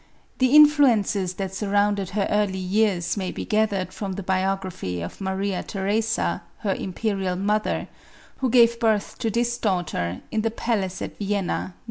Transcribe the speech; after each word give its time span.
The 0.39 0.55
influences 0.55 1.35
that 1.35 1.53
sur 1.53 1.69
rounded 1.69 2.09
her 2.17 2.25
early 2.31 2.57
years, 2.57 3.17
may 3.17 3.31
be 3.31 3.45
gathered 3.45 3.93
from 3.93 4.13
the 4.13 4.23
biography 4.23 4.99
of 4.99 5.21
Maria 5.21 5.61
Theresa, 5.61 6.41
her 6.61 6.73
imperial 6.73 7.35
mother, 7.35 7.87
who 8.37 8.49
gave 8.49 8.79
birth 8.79 9.19
to 9.19 9.29
this 9.29 9.59
daughter 9.59 10.21
in 10.31 10.41
the 10.41 10.49
palace 10.49 11.03
at 11.03 11.19
Vienna, 11.19 11.61
Nov. 11.61 11.73